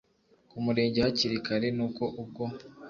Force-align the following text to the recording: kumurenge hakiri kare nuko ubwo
kumurenge 0.49 0.99
hakiri 1.05 1.37
kare 1.45 1.67
nuko 1.77 2.03
ubwo 2.21 2.43